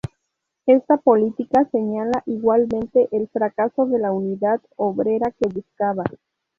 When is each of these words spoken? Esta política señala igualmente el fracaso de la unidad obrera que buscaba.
Esta 0.65 0.97
política 0.97 1.69
señala 1.71 2.23
igualmente 2.25 3.07
el 3.11 3.27
fracaso 3.27 3.85
de 3.85 3.99
la 3.99 4.11
unidad 4.11 4.59
obrera 4.75 5.29
que 5.29 5.47
buscaba. 5.47 6.05